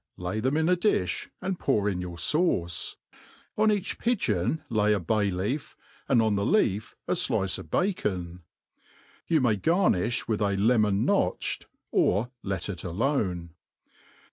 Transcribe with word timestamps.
lay 0.17 0.41
tbem 0.41 0.57
in 0.59 0.67
a 0.67 0.75
difli, 0.75 1.27
and 1.43 1.59
pour 1.59 1.87
in 1.87 2.01
your 2.01 2.15
fance: 2.17 2.95
on 3.55 3.71
each 3.71 3.99
pi 3.99 4.15
geon 4.15 4.63
lay 4.67 4.93
a 4.93 4.99
bay 4.99 5.29
leaf, 5.29 5.77
and 6.09 6.23
on 6.23 6.33
the 6.33 6.43
leaf 6.43 6.95
a 7.07 7.11
flice 7.13 7.59
of 7.59 7.69
bacon. 7.69 8.41
Yoi^ 9.29 9.39
jnay 9.55 9.61
gajpiih 9.61 10.27
with 10.27 10.41
a 10.41 10.57
lemon 10.57 11.05
notched, 11.05 11.67
or 11.91 12.31
let 12.41 12.67
it 12.67 12.83
alone. 12.83 13.51